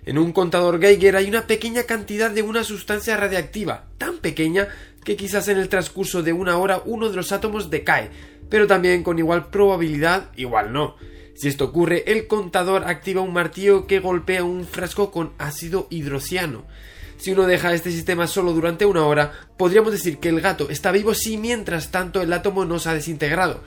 En 0.05 0.17
un 0.17 0.31
contador 0.31 0.79
Geiger 0.79 1.17
hay 1.17 1.27
una 1.27 1.47
pequeña 1.47 1.83
cantidad 1.83 2.31
de 2.31 2.41
una 2.41 2.63
sustancia 2.63 3.17
radiactiva, 3.17 3.87
tan 3.97 4.19
pequeña 4.19 4.69
que 5.03 5.17
quizás 5.17 5.49
en 5.49 5.57
el 5.57 5.67
transcurso 5.67 6.23
de 6.23 6.31
una 6.31 6.57
hora 6.57 6.81
uno 6.85 7.09
de 7.09 7.15
los 7.17 7.31
átomos 7.33 7.69
decae, 7.69 8.11
pero 8.49 8.67
también 8.67 9.03
con 9.03 9.19
igual 9.19 9.49
probabilidad, 9.49 10.31
igual 10.35 10.73
no. 10.73 10.95
Si 11.35 11.47
esto 11.47 11.65
ocurre, 11.65 12.03
el 12.07 12.27
contador 12.27 12.85
activa 12.85 13.21
un 13.21 13.33
martillo 13.33 13.85
que 13.85 13.99
golpea 13.99 14.43
un 14.43 14.65
frasco 14.65 15.11
con 15.11 15.33
ácido 15.37 15.87
hidrociano. 15.89 16.65
Si 17.17 17.31
uno 17.31 17.45
deja 17.47 17.73
este 17.73 17.91
sistema 17.91 18.27
solo 18.27 18.53
durante 18.53 18.85
una 18.85 19.05
hora, 19.05 19.31
podríamos 19.57 19.91
decir 19.91 20.19
que 20.19 20.29
el 20.29 20.41
gato 20.41 20.69
está 20.69 20.91
vivo 20.91 21.13
si 21.13 21.37
mientras 21.37 21.91
tanto 21.91 22.21
el 22.21 22.33
átomo 22.33 22.65
no 22.65 22.79
se 22.79 22.89
ha 22.89 22.93
desintegrado. 22.93 23.63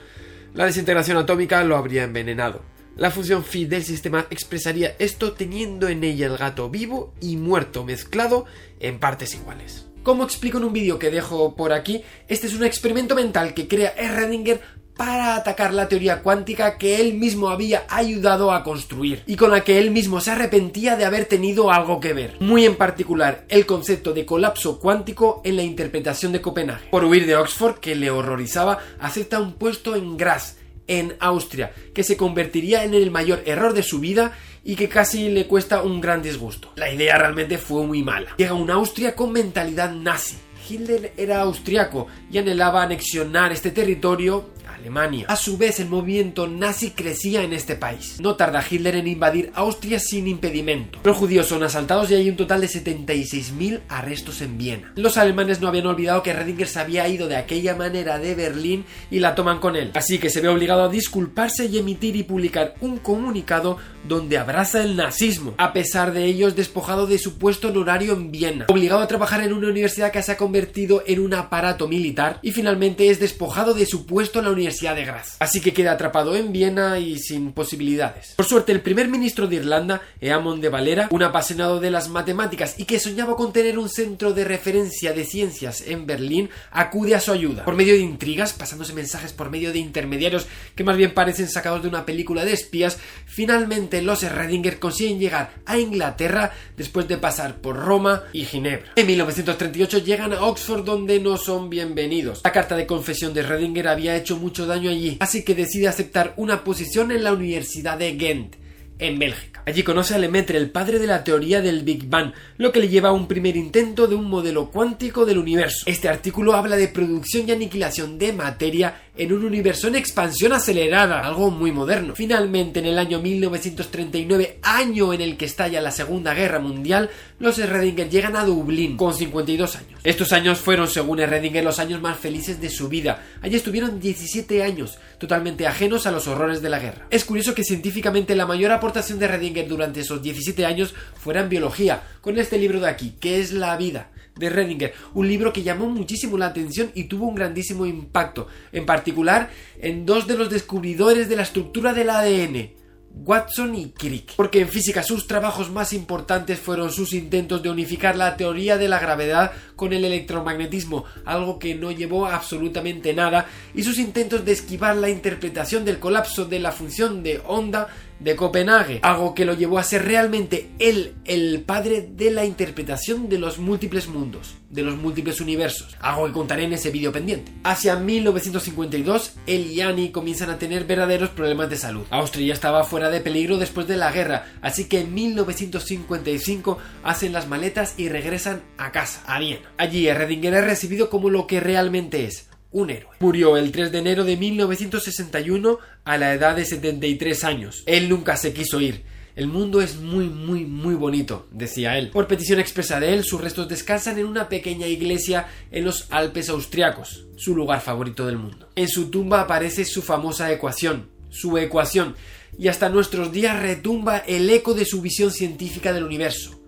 La 0.53 0.65
desintegración 0.65 1.17
atómica 1.17 1.63
lo 1.63 1.77
habría 1.77 2.03
envenenado. 2.03 2.61
La 2.97 3.09
función 3.09 3.43
phi 3.43 3.65
del 3.65 3.83
sistema 3.83 4.27
expresaría 4.29 4.95
esto 4.99 5.31
teniendo 5.33 5.87
en 5.87 6.03
ella 6.03 6.27
el 6.27 6.37
gato 6.37 6.69
vivo 6.69 7.13
y 7.21 7.37
muerto 7.37 7.85
mezclado 7.85 8.45
en 8.79 8.99
partes 8.99 9.33
iguales. 9.33 9.90
Como 10.03 10.23
explico 10.23 10.57
en 10.57 10.63
un 10.63 10.73
vídeo 10.73 10.97
que 10.97 11.11
dejo 11.11 11.55
por 11.55 11.73
aquí, 11.73 12.01
este 12.27 12.47
es 12.47 12.55
un 12.55 12.63
experimento 12.63 13.13
mental 13.13 13.53
que 13.53 13.67
crea 13.67 13.93
Erdinger 13.95 14.59
para 14.97 15.35
atacar 15.35 15.75
la 15.75 15.87
teoría 15.87 16.23
cuántica 16.23 16.79
que 16.79 16.99
él 16.99 17.13
mismo 17.13 17.49
había 17.49 17.85
ayudado 17.87 18.51
a 18.51 18.63
construir 18.63 19.21
y 19.27 19.35
con 19.35 19.51
la 19.51 19.63
que 19.63 19.77
él 19.77 19.91
mismo 19.91 20.19
se 20.19 20.31
arrepentía 20.31 20.95
de 20.95 21.05
haber 21.05 21.25
tenido 21.25 21.71
algo 21.71 21.99
que 21.99 22.13
ver. 22.13 22.37
Muy 22.39 22.65
en 22.65 22.77
particular, 22.77 23.45
el 23.47 23.67
concepto 23.67 24.11
de 24.11 24.25
colapso 24.25 24.79
cuántico 24.79 25.41
en 25.43 25.55
la 25.55 25.63
interpretación 25.63 26.31
de 26.31 26.41
Copenhague. 26.41 26.89
Por 26.89 27.05
huir 27.05 27.27
de 27.27 27.35
Oxford, 27.35 27.79
que 27.79 27.95
le 27.95 28.09
horrorizaba, 28.09 28.79
acepta 28.99 29.39
un 29.39 29.53
puesto 29.53 29.95
en 29.95 30.17
Graz, 30.17 30.57
en 30.87 31.15
Austria, 31.19 31.71
que 31.93 32.03
se 32.03 32.17
convertiría 32.17 32.83
en 32.83 32.95
el 32.95 33.11
mayor 33.11 33.43
error 33.45 33.73
de 33.73 33.83
su 33.83 33.99
vida 33.99 34.33
y 34.63 34.75
que 34.75 34.89
casi 34.89 35.29
le 35.29 35.47
cuesta 35.47 35.81
un 35.81 36.01
gran 36.01 36.21
disgusto. 36.21 36.71
La 36.75 36.91
idea 36.91 37.17
realmente 37.17 37.57
fue 37.57 37.85
muy 37.85 38.03
mala. 38.03 38.35
Llega 38.37 38.51
a 38.51 38.55
una 38.55 38.75
Austria 38.75 39.15
con 39.15 39.31
mentalidad 39.31 39.91
nazi. 39.91 40.37
Hitler 40.71 41.13
era 41.17 41.41
austriaco 41.41 42.07
y 42.31 42.37
anhelaba 42.37 42.83
anexionar 42.83 43.51
este 43.51 43.71
territorio 43.71 44.51
Alemania. 44.81 45.25
A 45.27 45.35
su 45.35 45.57
vez, 45.57 45.79
el 45.79 45.89
movimiento 45.89 46.47
nazi 46.47 46.91
crecía 46.91 47.43
en 47.43 47.53
este 47.53 47.75
país. 47.75 48.17
No 48.19 48.35
tarda 48.35 48.65
Hitler 48.67 48.95
en 48.95 49.07
invadir 49.07 49.51
Austria 49.53 49.99
sin 49.99 50.27
impedimento. 50.27 50.99
Los 51.03 51.17
judíos 51.17 51.47
son 51.47 51.63
asaltados 51.63 52.09
y 52.09 52.15
hay 52.15 52.29
un 52.29 52.35
total 52.35 52.61
de 52.61 52.67
76.000 52.67 53.81
arrestos 53.89 54.41
en 54.41 54.57
Viena. 54.57 54.91
Los 54.95 55.17
alemanes 55.17 55.61
no 55.61 55.67
habían 55.67 55.87
olvidado 55.87 56.23
que 56.23 56.33
Redinger 56.33 56.67
se 56.67 56.79
había 56.79 57.07
ido 57.07 57.27
de 57.27 57.35
aquella 57.35 57.75
manera 57.75 58.17
de 58.17 58.33
Berlín 58.33 58.85
y 59.11 59.19
la 59.19 59.35
toman 59.35 59.59
con 59.59 59.75
él. 59.75 59.91
Así 59.93 60.17
que 60.17 60.29
se 60.29 60.41
ve 60.41 60.47
obligado 60.47 60.83
a 60.83 60.89
disculparse 60.89 61.65
y 61.65 61.77
emitir 61.77 62.15
y 62.15 62.23
publicar 62.23 62.75
un 62.81 62.97
comunicado 62.97 63.77
donde 64.07 64.37
abraza 64.37 64.81
el 64.81 64.95
nazismo. 64.95 65.53
A 65.57 65.73
pesar 65.73 66.11
de 66.11 66.25
ello, 66.25 66.47
es 66.47 66.55
despojado 66.55 67.05
de 67.05 67.19
su 67.19 67.37
puesto 67.37 67.67
honorario 67.67 68.13
en 68.13 68.31
Viena. 68.31 68.65
Obligado 68.69 69.01
a 69.01 69.07
trabajar 69.07 69.43
en 69.43 69.53
una 69.53 69.67
universidad 69.67 70.11
que 70.11 70.23
se 70.23 70.31
ha 70.31 70.37
convertido 70.37 70.60
en 71.07 71.19
un 71.19 71.33
aparato 71.33 71.87
militar 71.87 72.39
y 72.41 72.51
finalmente 72.51 73.09
es 73.09 73.19
despojado 73.19 73.73
de 73.73 73.85
su 73.85 74.05
puesto 74.05 74.39
en 74.39 74.45
la 74.45 74.51
Universidad 74.51 74.95
de 74.95 75.05
Graz. 75.05 75.35
Así 75.39 75.61
que 75.61 75.73
queda 75.73 75.93
atrapado 75.93 76.35
en 76.35 76.51
Viena 76.51 76.99
y 76.99 77.19
sin 77.19 77.51
posibilidades. 77.51 78.33
Por 78.35 78.45
suerte, 78.45 78.71
el 78.71 78.81
primer 78.81 79.07
ministro 79.07 79.47
de 79.47 79.57
Irlanda, 79.57 80.01
Eamon 80.19 80.61
de 80.61 80.69
Valera, 80.69 81.07
un 81.11 81.23
apasionado 81.23 81.79
de 81.79 81.91
las 81.91 82.09
matemáticas 82.09 82.75
y 82.77 82.85
que 82.85 82.99
soñaba 82.99 83.35
con 83.35 83.53
tener 83.53 83.77
un 83.77 83.89
centro 83.89 84.33
de 84.33 84.43
referencia 84.43 85.13
de 85.13 85.25
ciencias 85.25 85.81
en 85.85 86.05
Berlín, 86.05 86.49
acude 86.71 87.15
a 87.15 87.19
su 87.19 87.31
ayuda. 87.31 87.65
Por 87.65 87.75
medio 87.75 87.93
de 87.93 87.99
intrigas, 87.99 88.53
pasándose 88.53 88.93
mensajes 88.93 89.33
por 89.33 89.49
medio 89.49 89.71
de 89.71 89.79
intermediarios 89.79 90.47
que 90.75 90.83
más 90.83 90.97
bien 90.97 91.13
parecen 91.13 91.47
sacados 91.47 91.81
de 91.81 91.87
una 91.87 92.05
película 92.05 92.45
de 92.45 92.53
espías, 92.53 92.97
finalmente 93.25 94.01
los 94.01 94.21
Redinger 94.21 94.79
consiguen 94.79 95.19
llegar 95.19 95.51
a 95.65 95.77
Inglaterra 95.77 96.51
después 96.77 97.07
de 97.07 97.17
pasar 97.17 97.55
por 97.55 97.77
Roma 97.77 98.23
y 98.33 98.45
Ginebra. 98.45 98.91
En 98.95 99.07
1938 99.07 99.99
llegan 99.99 100.33
a 100.33 100.43
Oxford 100.51 100.83
donde 100.83 101.21
no 101.21 101.37
son 101.37 101.69
bienvenidos. 101.69 102.41
La 102.43 102.51
carta 102.51 102.75
de 102.75 102.85
confesión 102.85 103.33
de 103.33 103.41
Redinger 103.41 103.87
había 103.87 104.17
hecho 104.17 104.35
mucho 104.35 104.65
daño 104.65 104.89
allí, 104.89 105.15
así 105.21 105.45
que 105.45 105.55
decide 105.55 105.87
aceptar 105.87 106.33
una 106.35 106.65
posición 106.65 107.13
en 107.13 107.23
la 107.23 107.31
Universidad 107.31 107.97
de 107.97 108.17
Ghent, 108.17 108.55
en 109.01 109.19
Bélgica. 109.19 109.63
Allí 109.65 109.83
conoce 109.83 110.15
a 110.15 110.17
Lemaitre, 110.17 110.57
el 110.57 110.71
padre 110.71 110.97
de 110.97 111.07
la 111.07 111.23
teoría 111.23 111.61
del 111.61 111.83
Big 111.83 112.07
Bang, 112.07 112.33
lo 112.57 112.71
que 112.71 112.79
le 112.79 112.87
lleva 112.87 113.09
a 113.09 113.13
un 113.13 113.27
primer 113.27 113.57
intento 113.57 114.07
de 114.07 114.15
un 114.15 114.25
modelo 114.25 114.71
cuántico 114.71 115.25
del 115.25 115.37
universo. 115.37 115.83
Este 115.85 116.07
artículo 116.07 116.53
habla 116.53 116.77
de 116.77 116.87
producción 116.87 117.47
y 117.47 117.51
aniquilación 117.51 118.17
de 118.17 118.33
materia 118.33 119.01
en 119.17 119.33
un 119.33 119.43
universo 119.43 119.87
en 119.87 119.95
expansión 119.95 120.53
acelerada, 120.53 121.19
algo 121.19 121.51
muy 121.51 121.71
moderno. 121.71 122.15
Finalmente, 122.15 122.79
en 122.79 122.85
el 122.85 122.97
año 122.97 123.19
1939, 123.19 124.59
año 124.63 125.13
en 125.13 125.21
el 125.21 125.37
que 125.37 125.45
estalla 125.45 125.81
la 125.81 125.91
Segunda 125.91 126.33
Guerra 126.33 126.59
Mundial, 126.59 127.09
los 127.39 127.57
Redinger 127.57 128.09
llegan 128.09 128.35
a 128.35 128.45
Dublín 128.45 128.97
con 128.97 129.13
52 129.13 129.75
años. 129.75 129.99
Estos 130.03 130.31
años 130.31 130.59
fueron, 130.59 130.87
según 130.87 131.19
Redinger, 131.19 131.63
los 131.63 131.79
años 131.79 132.01
más 132.01 132.17
felices 132.17 132.61
de 132.61 132.69
su 132.69 132.87
vida. 132.87 133.23
Allí 133.41 133.55
estuvieron 133.55 133.99
17 133.99 134.63
años, 134.63 134.97
totalmente 135.21 135.67
ajenos 135.67 136.07
a 136.07 136.11
los 136.11 136.27
horrores 136.27 136.63
de 136.63 136.69
la 136.69 136.79
guerra. 136.79 137.05
Es 137.11 137.25
curioso 137.25 137.53
que 137.53 137.63
científicamente 137.63 138.35
la 138.35 138.47
mayor 138.47 138.71
aportación 138.71 139.19
de 139.19 139.27
Redinger 139.27 139.67
durante 139.67 139.99
esos 139.99 140.23
17 140.23 140.65
años 140.65 140.95
fuera 141.13 141.41
en 141.41 141.49
biología, 141.49 142.01
con 142.21 142.39
este 142.39 142.57
libro 142.57 142.79
de 142.79 142.89
aquí, 142.89 143.13
que 143.19 143.39
es 143.39 143.51
La 143.51 143.77
vida 143.77 144.09
de 144.35 144.49
Redinger, 144.49 144.93
un 145.13 145.27
libro 145.27 145.53
que 145.53 145.61
llamó 145.61 145.87
muchísimo 145.87 146.39
la 146.39 146.47
atención 146.47 146.91
y 146.95 147.03
tuvo 147.03 147.27
un 147.27 147.35
grandísimo 147.35 147.85
impacto, 147.85 148.47
en 148.71 148.87
particular 148.87 149.51
en 149.79 150.07
dos 150.07 150.25
de 150.25 150.37
los 150.37 150.49
descubridores 150.49 151.29
de 151.29 151.35
la 151.35 151.43
estructura 151.43 151.93
del 151.93 152.09
ADN, 152.09 152.80
Watson 153.13 153.75
y 153.75 153.91
Crick, 153.91 154.35
porque 154.35 154.61
en 154.61 154.69
física 154.69 155.03
sus 155.03 155.27
trabajos 155.27 155.69
más 155.69 155.93
importantes 155.93 156.59
fueron 156.59 156.91
sus 156.91 157.13
intentos 157.13 157.61
de 157.61 157.69
unificar 157.69 158.15
la 158.15 158.35
teoría 158.35 158.77
de 158.77 158.89
la 158.89 158.99
gravedad 158.99 159.51
con 159.75 159.93
el 159.93 160.05
electromagnetismo, 160.05 161.05
algo 161.25 161.59
que 161.59 161.75
no 161.75 161.91
llevó 161.91 162.25
absolutamente 162.25 163.13
nada, 163.13 163.47
y 163.75 163.83
sus 163.83 163.99
intentos 163.99 164.43
de 164.43 164.53
esquivar 164.53 164.95
la 164.95 165.09
interpretación 165.09 165.85
del 165.85 165.99
colapso 165.99 166.45
de 166.45 166.59
la 166.59 166.71
función 166.71 167.21
de 167.21 167.41
onda 167.45 167.89
de 168.21 168.35
Copenhague, 168.35 168.99
algo 169.01 169.33
que 169.33 169.45
lo 169.45 169.53
llevó 169.53 169.79
a 169.79 169.83
ser 169.83 170.05
realmente 170.05 170.69
él 170.79 171.15
el 171.25 171.61
padre 171.61 172.07
de 172.15 172.31
la 172.31 172.45
interpretación 172.45 173.29
de 173.29 173.39
los 173.39 173.57
múltiples 173.57 174.07
mundos, 174.07 174.55
de 174.69 174.83
los 174.83 174.95
múltiples 174.95 175.41
universos, 175.41 175.97
algo 175.99 176.27
que 176.27 176.33
contaré 176.33 176.63
en 176.63 176.73
ese 176.73 176.91
vídeo 176.91 177.11
pendiente. 177.11 177.51
Hacia 177.63 177.95
1952, 177.95 179.33
él 179.47 179.71
y 179.71 179.81
Annie 179.81 180.11
comienzan 180.11 180.49
a 180.49 180.59
tener 180.59 180.85
verdaderos 180.85 181.29
problemas 181.29 181.69
de 181.69 181.77
salud. 181.77 182.05
Austria 182.09 182.47
ya 182.47 182.53
estaba 182.53 182.83
fuera 182.83 183.09
de 183.09 183.21
peligro 183.21 183.57
después 183.57 183.87
de 183.87 183.97
la 183.97 184.11
guerra, 184.11 184.45
así 184.61 184.85
que 184.85 185.01
en 185.01 185.13
1955 185.13 186.77
hacen 187.03 187.33
las 187.33 187.47
maletas 187.47 187.95
y 187.97 188.09
regresan 188.09 188.61
a 188.77 188.91
casa, 188.91 189.23
a 189.25 189.39
Viena. 189.39 189.71
Allí 189.77 190.11
Redinger 190.11 190.53
es 190.53 190.65
recibido 190.65 191.09
como 191.09 191.29
lo 191.29 191.47
que 191.47 191.59
realmente 191.59 192.25
es, 192.25 192.50
un 192.71 192.89
héroe. 192.89 193.11
Murió 193.19 193.57
el 193.57 193.71
3 193.71 193.91
de 193.91 193.97
enero 193.99 194.23
de 194.23 194.37
1961 194.37 195.79
a 196.03 196.17
la 196.17 196.33
edad 196.33 196.55
de 196.55 196.65
73 196.65 197.43
años. 197.43 197.83
Él 197.85 198.09
nunca 198.09 198.37
se 198.37 198.53
quiso 198.53 198.79
ir. 198.79 199.03
El 199.35 199.47
mundo 199.47 199.81
es 199.81 199.95
muy, 199.95 200.27
muy, 200.27 200.65
muy 200.65 200.93
bonito, 200.93 201.47
decía 201.51 201.97
él. 201.97 202.09
Por 202.09 202.27
petición 202.27 202.59
expresa 202.59 202.99
de 202.99 203.13
él, 203.13 203.23
sus 203.23 203.39
restos 203.39 203.69
descansan 203.69 204.19
en 204.19 204.25
una 204.25 204.49
pequeña 204.49 204.87
iglesia 204.87 205.47
en 205.71 205.85
los 205.85 206.07
Alpes 206.11 206.49
austriacos, 206.49 207.27
su 207.37 207.55
lugar 207.55 207.79
favorito 207.81 208.25
del 208.25 208.37
mundo. 208.37 208.69
En 208.75 208.89
su 208.89 209.09
tumba 209.09 209.41
aparece 209.41 209.85
su 209.85 210.01
famosa 210.01 210.51
ecuación, 210.51 211.09
su 211.29 211.57
ecuación, 211.57 212.15
y 212.57 212.67
hasta 212.67 212.89
nuestros 212.89 213.31
días 213.31 213.61
retumba 213.61 214.17
el 214.17 214.49
eco 214.49 214.73
de 214.73 214.83
su 214.83 215.01
visión 215.01 215.31
científica 215.31 215.93
del 215.93 216.03
universo. 216.03 216.61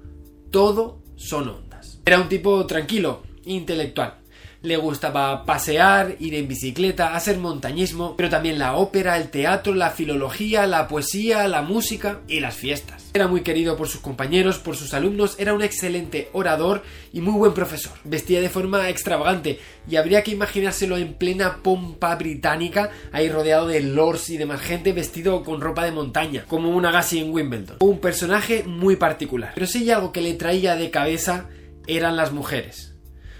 Todo 0.49 1.01
son 1.17 1.49
ondas. 1.49 1.99
Era 2.05 2.21
un 2.21 2.29
tipo 2.29 2.65
tranquilo, 2.65 3.23
intelectual. 3.45 4.22
Le 4.63 4.77
gustaba 4.77 5.43
pasear, 5.45 6.15
ir 6.19 6.35
en 6.35 6.47
bicicleta, 6.47 7.15
hacer 7.15 7.37
montañismo, 7.37 8.15
pero 8.15 8.29
también 8.29 8.57
la 8.57 8.77
ópera, 8.77 9.17
el 9.17 9.29
teatro, 9.29 9.75
la 9.75 9.89
filología, 9.89 10.65
la 10.67 10.87
poesía, 10.87 11.49
la 11.49 11.61
música 11.63 12.21
y 12.29 12.39
las 12.39 12.55
fiestas. 12.55 13.11
Era 13.13 13.27
muy 13.27 13.41
querido 13.41 13.75
por 13.75 13.89
sus 13.89 13.99
compañeros, 13.99 14.59
por 14.59 14.77
sus 14.77 14.93
alumnos, 14.93 15.35
era 15.37 15.53
un 15.53 15.63
excelente 15.63 16.29
orador 16.31 16.81
y 17.11 17.19
muy 17.19 17.33
buen 17.33 17.53
profesor. 17.53 17.91
Vestía 18.05 18.39
de 18.39 18.47
forma 18.47 18.87
extravagante 18.87 19.59
y 19.85 19.97
habría 19.97 20.23
que 20.23 20.31
imaginárselo 20.31 20.95
en 20.95 21.15
plena 21.15 21.57
pompa 21.61 22.15
británica, 22.15 22.89
ahí 23.11 23.29
rodeado 23.29 23.67
de 23.67 23.81
lords 23.81 24.29
y 24.29 24.37
demás 24.37 24.61
gente 24.61 24.93
vestido 24.93 25.43
con 25.43 25.59
ropa 25.59 25.83
de 25.83 25.91
montaña, 25.91 26.45
como 26.47 26.69
un 26.69 26.85
Agassi 26.85 27.19
en 27.19 27.33
Wimbledon. 27.33 27.79
Un 27.81 27.99
personaje 27.99 28.63
muy 28.63 28.95
particular. 28.95 29.51
Pero 29.55 29.67
hay 29.75 29.91
algo 29.91 30.13
que 30.13 30.21
le 30.21 30.35
traía 30.35 30.77
de 30.77 30.89
cabeza 30.89 31.49
eran 31.85 32.15
las 32.15 32.31
mujeres. 32.31 32.93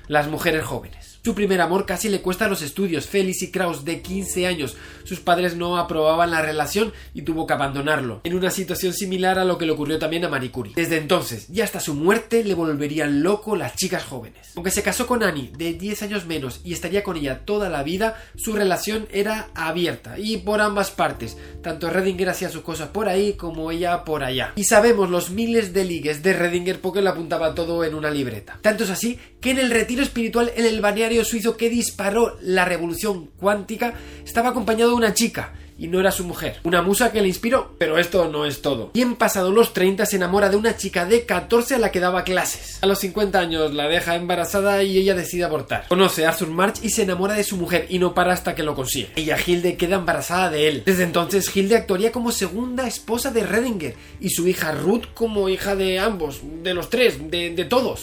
Las 0.10 0.28
mujeres 0.28 0.66
jóvenes. 0.66 1.13
Su 1.26 1.36
primer 1.36 1.62
amor 1.62 1.86
casi 1.86 2.10
le 2.10 2.20
cuesta 2.20 2.50
los 2.50 2.62
estudios. 2.62 3.06
Félix 3.06 3.44
y 3.44 3.50
Kraus, 3.50 3.86
de 3.86 4.02
15 4.02 4.46
años. 4.46 4.76
Sus 5.06 5.22
padres 5.22 5.56
no 5.56 5.78
aprobaban 5.78 6.32
la 6.32 6.42
relación 6.42 6.92
y 7.14 7.22
tuvo 7.22 7.48
que 7.48 7.54
abandonarlo. 7.54 8.20
En 8.26 8.36
una 8.36 8.52
situación 8.52 8.94
similar 8.94 9.40
a 9.40 9.46
lo 9.46 9.58
que 9.58 9.66
le 9.66 9.72
ocurrió 9.72 9.98
también 9.98 10.26
a 10.26 10.30
Marie 10.30 10.52
Curie. 10.52 10.74
Desde 10.76 10.98
entonces 10.98 11.48
y 11.50 11.62
hasta 11.62 11.80
su 11.80 11.94
muerte 11.94 12.44
le 12.44 12.56
volverían 12.56 13.24
loco 13.24 13.56
las 13.56 13.78
chicas 13.78 14.04
jóvenes. 14.04 14.52
Aunque 14.56 14.72
se 14.72 14.84
casó 14.84 15.08
con 15.08 15.24
Annie, 15.24 15.54
de 15.58 15.72
10 15.72 16.04
años 16.04 16.26
menos, 16.26 16.60
y 16.66 16.74
estaría 16.74 17.04
con 17.04 17.16
ella 17.16 17.46
toda 17.46 17.70
la 17.70 17.84
vida, 17.84 18.22
su 18.36 18.52
relación 18.52 19.08
era 19.10 19.50
abierta 19.56 20.20
y 20.20 20.40
por 20.40 20.60
ambas 20.60 20.92
partes. 20.92 21.38
Tanto 21.62 21.90
Redinger 21.90 22.28
hacía 22.28 22.50
sus 22.50 22.64
cosas 22.64 22.90
por 22.90 23.08
ahí 23.08 23.34
como 23.34 23.72
ella 23.72 24.04
por 24.04 24.26
allá. 24.26 24.52
Y 24.58 24.66
sabemos 24.66 25.10
los 25.10 25.30
miles 25.30 25.72
de 25.72 25.86
ligues 25.86 26.22
de 26.22 26.34
Redinger 26.34 26.82
porque 26.82 27.02
le 27.02 27.10
apuntaba 27.10 27.56
todo 27.56 27.86
en 27.86 27.96
una 27.96 28.12
libreta. 28.12 28.60
Tanto 28.62 28.84
es 28.84 28.90
así 28.90 29.18
que 29.40 29.52
en 29.52 29.60
el 29.60 29.72
retiro 29.72 30.04
espiritual 30.04 30.52
en 30.56 30.66
el 30.66 30.82
balneario 30.82 31.13
suizo 31.24 31.58
que 31.58 31.70
disparó 31.70 32.38
la 32.42 32.66
revolución 32.66 33.28
cuántica 33.38 33.94
estaba 34.26 34.50
acompañado 34.50 34.92
de 34.92 34.98
una 34.98 35.14
chica 35.14 35.54
y 35.78 35.88
no 35.88 36.00
era 36.00 36.12
su 36.12 36.24
mujer. 36.24 36.60
Una 36.64 36.82
musa 36.82 37.12
que 37.12 37.22
le 37.22 37.28
inspiró, 37.28 37.76
pero 37.78 37.98
esto 37.98 38.28
no 38.30 38.46
es 38.46 38.62
todo. 38.62 38.92
Bien 38.94 39.16
pasado 39.16 39.52
los 39.52 39.74
30 39.74 40.06
se 40.06 40.16
enamora 40.16 40.50
de 40.50 40.58
una 40.58 40.78
chica 40.78 41.06
de 41.06 41.26
14 41.26 41.76
a 41.76 41.80
la 41.80 41.92
que 41.92 42.00
daba 42.00 42.24
clases. 42.24 42.80
A 42.82 42.86
los 42.86 43.00
50 43.00 43.40
años 43.40 43.74
la 43.74 43.88
deja 43.88 44.16
embarazada 44.16 44.84
y 44.84 44.98
ella 44.98 45.16
decide 45.16 45.44
abortar. 45.44 45.88
Conoce 45.88 46.26
a 46.26 46.30
Arthur 46.30 46.50
March 46.50 46.80
y 46.82 46.90
se 46.90 47.04
enamora 47.04 47.34
de 47.34 47.44
su 47.44 47.58
mujer 47.58 47.88
y 47.90 48.00
no 48.00 48.14
para 48.14 48.34
hasta 48.34 48.56
que 48.56 48.64
lo 48.64 48.76
consigue. 48.76 49.10
Ella, 49.16 49.38
Hilde, 49.46 49.78
queda 49.78 49.96
embarazada 49.96 50.50
de 50.50 50.68
él. 50.68 50.84
Desde 50.86 51.04
entonces 51.04 51.56
Hilde 51.56 51.76
actuaría 51.76 52.12
como 52.12 52.32
segunda 52.32 52.88
esposa 52.88 53.32
de 53.32 53.44
Redinger 53.44 53.96
y 54.20 54.30
su 54.30 54.48
hija 54.48 54.72
Ruth 54.72 55.06
como 55.14 55.50
hija 55.50 55.76
de 55.76 56.00
ambos, 56.00 56.42
de 56.64 56.74
los 56.74 56.90
tres, 56.90 57.30
de, 57.30 57.52
de 57.52 57.66
todos. 57.66 58.02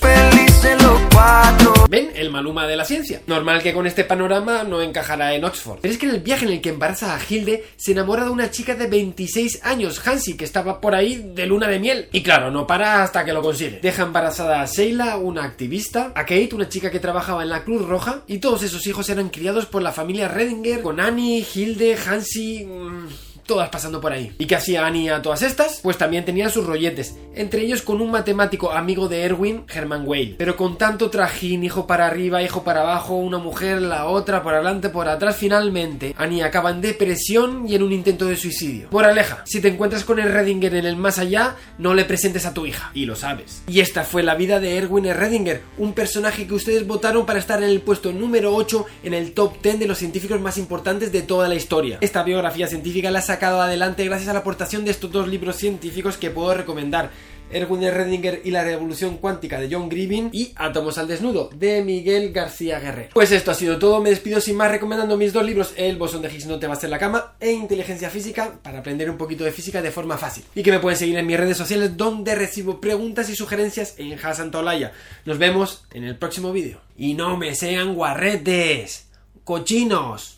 ¿Ven? 1.89 2.13
El 2.15 2.31
maluma 2.31 2.67
de 2.67 2.77
la 2.77 2.85
ciencia. 2.85 3.23
Normal 3.27 3.63
que 3.63 3.73
con 3.73 3.87
este 3.87 4.05
panorama 4.05 4.65
no 4.65 4.83
encajará 4.83 5.35
en 5.35 5.45
Oxford. 5.45 5.79
Pero 5.81 5.93
es 5.93 5.99
que 5.99 6.07
en 6.07 6.15
el 6.15 6.21
viaje 6.21 6.45
en 6.47 6.53
el 6.53 6.61
que 6.61 6.69
embaraza 6.71 7.15
a 7.15 7.21
Hilde 7.29 7.65
se 7.77 7.93
enamora 7.93 8.25
de 8.25 8.31
una 8.31 8.51
chica 8.51 8.75
de 8.75 8.87
26 8.87 9.61
años, 9.65 10.07
Hansi, 10.07 10.37
que 10.37 10.45
estaba 10.45 10.81
por 10.81 10.95
ahí 10.95 11.33
de 11.35 11.47
luna 11.47 11.69
de 11.69 11.79
miel. 11.79 12.09
Y 12.13 12.23
claro, 12.23 12.51
no 12.51 12.67
para 12.67 13.03
hasta 13.03 13.25
que 13.25 13.33
lo 13.33 13.43
consigue. 13.43 13.81
Deja 13.83 14.03
embarazada 14.03 14.63
a 14.63 14.67
Sheila, 14.67 15.17
una 15.17 15.45
activista, 15.45 16.13
a 16.15 16.25
Kate, 16.25 16.51
una 16.55 16.69
chica 16.69 16.91
que 16.91 17.01
trabajaba 17.01 17.43
en 17.43 17.51
la 17.51 17.65
Cruz 17.65 17.87
Roja, 17.87 18.23
y 18.27 18.39
todos 18.39 18.63
esos 18.63 18.87
hijos 18.87 19.09
eran 19.09 19.31
criados 19.31 19.67
por 19.67 19.83
la 19.83 19.93
familia 19.93 20.29
Redinger, 20.29 20.83
con 20.83 21.01
Annie, 21.01 21.47
Hilde, 21.55 21.97
Hansi... 21.97 22.65
Mmm 22.65 23.30
todas 23.51 23.69
pasando 23.69 24.01
por 24.01 24.13
ahí. 24.13 24.33
¿Y 24.39 24.47
qué 24.47 24.55
hacía 24.55 24.87
Annie 24.87 25.11
a 25.11 25.23
todas 25.23 25.43
estas? 25.43 25.81
Pues 25.83 25.99
también 25.99 26.25
tenía 26.25 26.51
sus 26.51 26.65
rolletes, 26.65 27.17
entre 27.35 27.63
ellos 27.63 27.83
con 27.83 28.01
un 28.01 28.13
matemático 28.13 28.71
amigo 28.71 29.09
de 29.09 29.25
Erwin, 29.25 29.65
Herman 29.69 30.07
Whale. 30.07 30.37
Pero 30.39 30.55
con 30.55 30.79
tanto 30.79 31.11
trajín, 31.11 31.65
hijo 31.65 31.85
para 31.85 32.07
arriba, 32.07 32.45
hijo 32.45 32.63
para 32.63 32.83
abajo, 32.83 33.17
una 33.17 33.39
mujer, 33.39 33.83
la 33.83 34.07
otra, 34.07 34.45
por 34.45 34.55
adelante, 34.55 34.89
por 34.89 35.09
atrás, 35.09 35.35
finalmente, 35.37 36.15
Annie 36.17 36.45
acaba 36.45 36.71
en 36.71 36.81
depresión 36.81 37.69
y 37.69 37.75
en 37.75 37.83
un 37.83 37.93
intento 37.93 38.27
de 38.27 38.37
suicidio. 38.37 38.89
Por 38.89 39.05
aleja, 39.05 39.43
si 39.45 39.61
te 39.61 39.67
encuentras 39.67 40.05
con 40.05 40.21
el 40.21 40.31
Redinger 40.31 40.77
en 40.77 40.87
el 40.87 40.95
más 40.95 41.19
allá, 41.19 41.57
no 41.77 41.95
le 41.95 42.05
presentes 42.05 42.47
a 42.47 42.55
tu 42.55 42.67
hija. 42.67 42.93
Y 42.95 43.05
lo 43.07 43.17
sabes. 43.17 43.65
Y 43.67 43.81
esta 43.81 44.05
fue 44.05 44.23
la 44.23 44.37
vida 44.37 44.61
de 44.61 44.77
Erwin 44.77 45.13
Redinger, 45.13 45.63
un 45.77 45.93
personaje 45.93 46.47
que 46.47 46.55
ustedes 46.55 46.87
votaron 46.87 47.27
para 47.27 47.41
estar 47.41 47.61
en 47.61 47.71
el 47.71 47.81
puesto 47.81 48.13
número 48.13 48.55
8 48.55 48.87
en 49.03 49.15
el 49.15 49.33
top 49.33 49.61
10 49.61 49.81
de 49.81 49.89
los 49.89 49.99
científicos 49.99 50.41
más 50.41 50.57
importantes 50.57 51.11
de 51.11 51.23
toda 51.23 51.49
la 51.49 51.57
historia. 51.57 51.99
Esta 52.01 52.23
biografía 52.23 52.69
científica 52.69 53.11
la 53.11 53.23
saca 53.23 53.40
adelante 53.49 54.05
gracias 54.05 54.29
a 54.29 54.33
la 54.33 54.41
aportación 54.41 54.85
de 54.85 54.91
estos 54.91 55.11
dos 55.11 55.29
libros 55.29 55.57
científicos 55.57 56.17
que 56.17 56.31
puedo 56.31 56.55
recomendar. 56.55 57.11
Erwin 57.53 57.83
Redinger 57.83 58.43
y 58.45 58.51
la 58.51 58.63
revolución 58.63 59.17
cuántica 59.17 59.61
de 59.61 59.69
John 59.71 59.89
Grievin 59.89 60.31
y 60.33 60.53
Átomos 60.55 60.99
al 60.99 61.09
desnudo 61.09 61.51
de 61.55 61.83
Miguel 61.83 62.33
García 62.33 62.79
Guerrero. 62.79 63.11
Pues 63.13 63.33
esto 63.33 63.51
ha 63.51 63.55
sido 63.55 63.79
todo, 63.79 64.01
me 64.01 64.11
despido 64.11 64.41
sin 64.41 64.57
más 64.57 64.71
recomendando 64.71 65.17
mis 65.17 65.33
dos 65.33 65.45
libros, 65.45 65.73
El 65.77 65.97
bosón 65.97 66.23
de 66.23 66.33
Higgs 66.33 66.47
no 66.47 66.59
te 66.59 66.67
va 66.67 66.75
a 66.75 66.77
hacer 66.77 66.91
la 66.91 66.99
cama 66.99 67.35
e 67.41 67.51
Inteligencia 67.51 68.09
física 68.11 68.59
para 68.63 68.79
aprender 68.79 69.11
un 69.11 69.19
poquito 69.19 69.43
de 69.43 69.53
física 69.53 69.83
de 69.83 69.91
forma 69.91 70.17
fácil. 70.17 70.45
Y 70.55 70.63
que 70.63 70.71
me 70.71 70.79
pueden 70.79 70.99
seguir 70.99 71.19
en 71.19 71.27
mis 71.27 71.39
redes 71.39 71.57
sociales 71.57 71.97
donde 71.97 72.35
recibo 72.35 72.81
preguntas 72.81 73.29
y 73.29 73.35
sugerencias 73.35 73.95
en 73.99 74.17
Hasantolaya. 74.17 74.93
Nos 75.25 75.39
vemos 75.39 75.85
en 75.93 76.05
el 76.05 76.17
próximo 76.17 76.53
vídeo. 76.53 76.81
Y 76.97 77.15
no 77.15 77.37
me 77.37 77.55
sean 77.55 77.95
guarretes, 77.95 79.09
cochinos. 79.45 80.29